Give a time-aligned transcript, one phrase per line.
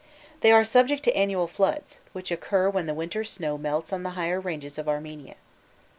[0.39, 4.09] They are subject to annual floods, which occur when the winter snow melts on the
[4.17, 5.35] higher ranges of Armenia.